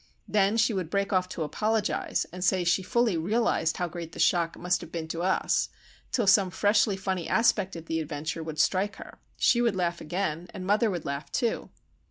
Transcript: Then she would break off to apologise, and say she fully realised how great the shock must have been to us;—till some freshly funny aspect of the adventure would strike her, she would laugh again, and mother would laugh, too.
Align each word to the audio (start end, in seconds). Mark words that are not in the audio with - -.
Then 0.27 0.57
she 0.57 0.73
would 0.73 0.89
break 0.89 1.13
off 1.13 1.29
to 1.29 1.43
apologise, 1.43 2.25
and 2.33 2.43
say 2.43 2.63
she 2.63 2.81
fully 2.81 3.17
realised 3.17 3.77
how 3.77 3.87
great 3.87 4.13
the 4.13 4.19
shock 4.19 4.57
must 4.57 4.81
have 4.81 4.91
been 4.91 5.07
to 5.09 5.21
us;—till 5.21 6.25
some 6.25 6.49
freshly 6.49 6.97
funny 6.97 7.29
aspect 7.29 7.75
of 7.75 7.85
the 7.85 7.99
adventure 7.99 8.41
would 8.41 8.57
strike 8.57 8.95
her, 8.95 9.19
she 9.37 9.61
would 9.61 9.75
laugh 9.75 10.01
again, 10.01 10.47
and 10.55 10.65
mother 10.65 10.89
would 10.89 11.05
laugh, 11.05 11.31
too. 11.31 11.69